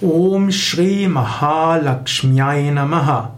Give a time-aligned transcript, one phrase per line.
[0.00, 3.30] Om Shri Mahalakshmyai Namaha.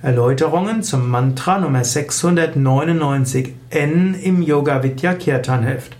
[0.00, 5.96] Erläuterungen zum Mantra Nummer 699n im Yoga Vidya Kirtan Heft.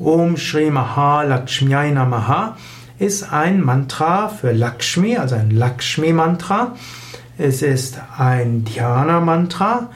[0.00, 2.56] Om Shri Mahalakshmyai Namaha
[2.98, 6.74] ist ein Mantra für Lakshmi, also ein Lakshmi Mantra.
[7.38, 9.88] Es ist ein Dhyana Mantra,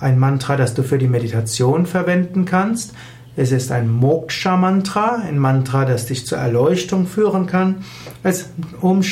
[0.00, 2.94] ein Mantra, das du für die Meditation verwenden kannst.
[3.36, 7.76] Es ist ein Moksha-Mantra, ein Mantra, das dich zur Erleuchtung führen kann.
[8.22, 9.02] Es Om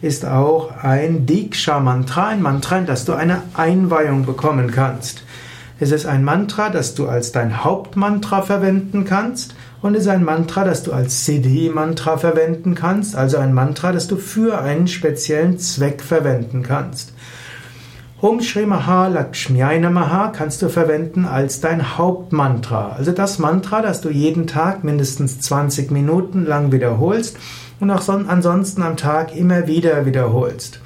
[0.00, 5.22] ist auch ein Diksha-Mantra, ein Mantra, in das du eine Einweihung bekommen kannst.
[5.80, 10.24] Es ist ein Mantra, das du als dein Hauptmantra verwenden kannst und es ist ein
[10.24, 15.58] Mantra, das du als Siddhi-Mantra verwenden kannst, also ein Mantra, das du für einen speziellen
[15.58, 17.12] Zweck verwenden kannst.
[18.20, 22.88] Om Shri Mahalakshmyai Namaha kannst du verwenden als dein Hauptmantra.
[22.88, 27.36] Also das Mantra, das du jeden Tag mindestens 20 Minuten lang wiederholst
[27.78, 30.80] und auch ansonsten am Tag immer wieder wiederholst.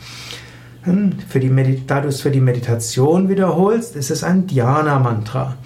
[0.82, 5.56] Hm, für die da du es für die Meditation wiederholst, ist es ein Dhyana-Mantra.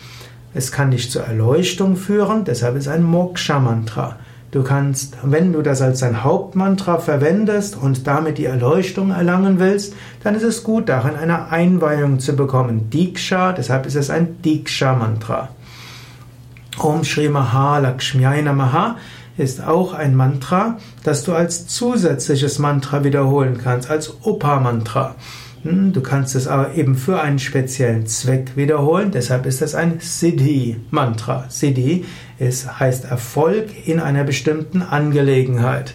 [0.54, 4.20] Es kann dich zur Erleuchtung führen, deshalb ist es ein Moksha-Mantra.
[4.56, 9.92] Du kannst, wenn du das als dein Hauptmantra verwendest und damit die Erleuchtung erlangen willst,
[10.24, 12.88] dann ist es gut, darin eine Einweihung zu bekommen.
[12.88, 15.50] Diksha, deshalb ist es ein Diksha-Mantra.
[16.78, 18.96] Om Shri Mahalakshmyai Namaha
[19.36, 25.16] ist auch ein Mantra, das du als zusätzliches Mantra wiederholen kannst, als Upa-Mantra.
[25.66, 29.98] Hm, du kannst es aber eben für einen speziellen Zweck wiederholen, deshalb ist es ein
[29.98, 31.46] Siddhi-Mantra.
[31.48, 32.04] Siddhi
[32.38, 35.94] ist, heißt Erfolg in einer bestimmten Angelegenheit.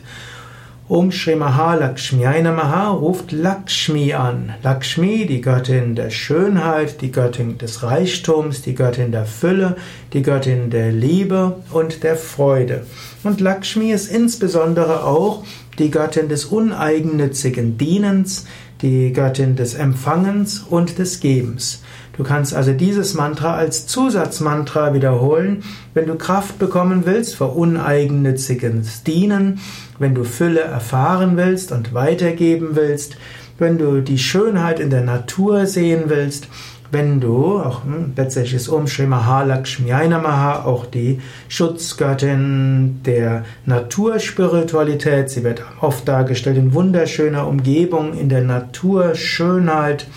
[0.89, 4.53] Om Shri Mahalakshmi Namaha ruft Lakshmi an.
[4.61, 9.77] Lakshmi, die Göttin der Schönheit, die Göttin des Reichtums, die Göttin der Fülle,
[10.11, 12.86] die Göttin der Liebe und der Freude.
[13.23, 15.45] Und Lakshmi ist insbesondere auch
[15.82, 18.46] die Göttin des uneigennützigen Dienens,
[18.82, 21.82] die Göttin des Empfangens und des Gebens.
[22.16, 25.64] Du kannst also dieses Mantra als Zusatzmantra wiederholen,
[25.94, 29.60] wenn du Kraft bekommen willst für uneigennütziges Dienen,
[29.98, 33.17] wenn du Fülle erfahren willst und weitergeben willst,
[33.58, 36.48] wenn du die Schönheit in der Natur sehen willst,
[36.92, 45.30] wenn du, auch hm, letztlich ist Om Shri Mahalakshmi Namaha auch die Schutzgöttin der Naturspiritualität.
[45.30, 50.08] Sie wird oft dargestellt in wunderschöner Umgebung, in der Naturschönheit.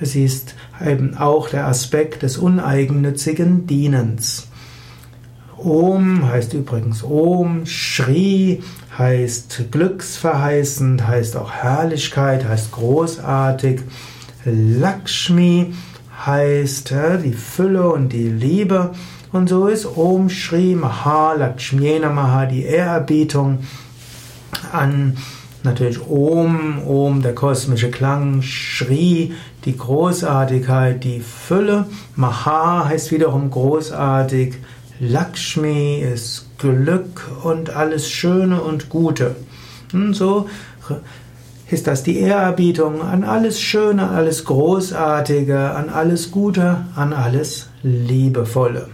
[0.00, 4.48] Sie ist eben auch der Aspekt des uneigennützigen Dienens.
[5.56, 8.62] Om heißt übrigens Om, Shri
[8.98, 13.80] heißt glücksverheißend, heißt auch Herrlichkeit, heißt großartig.
[14.46, 15.74] Lakshmi
[16.24, 18.92] heißt die Fülle und die Liebe.
[19.32, 23.58] Und so ist Om Shri Mahalakshmi Namaha die Ehrerbietung
[24.72, 25.16] an
[25.64, 29.34] natürlich Om, Om der kosmische Klang, Shri
[29.64, 31.86] die Großartigkeit, die Fülle.
[32.14, 34.54] Maha heißt wiederum großartig.
[35.00, 39.36] Lakshmi ist Glück und alles Schöne und Gute.
[39.92, 40.48] Und so
[41.68, 48.88] ist das die Ehrerbietung an alles Schöne, alles Großartige, an alles Gute, an alles Liebevolle.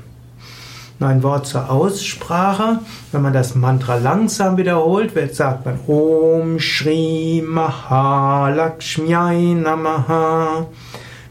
[0.98, 2.78] Nur ein Wort zur Aussprache.
[3.10, 9.12] Wenn man das Mantra langsam wiederholt, wird, sagt man Om Shri Mahalakshmi
[9.60, 10.66] Namaha.